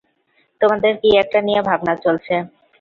[0.61, 2.33] তোমাদের কী একটা নিয়ে ভাবনা চলছে।